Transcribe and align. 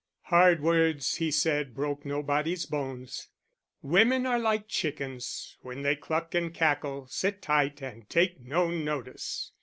Hard 0.33 0.61
words, 0.63 1.17
he 1.17 1.29
said, 1.29 1.75
broke 1.75 2.05
nobody's 2.07 2.65
bones 2.65 3.27
"Women 3.83 4.25
are 4.25 4.39
like 4.39 4.67
chickens, 4.67 5.59
when 5.61 5.83
they 5.83 5.95
cluck 5.95 6.33
and 6.33 6.51
cackle 6.51 7.05
sit 7.05 7.39
tight 7.39 7.83
and 7.83 8.09
take 8.09 8.39
no 8.41 8.71
notice!" 8.71 9.51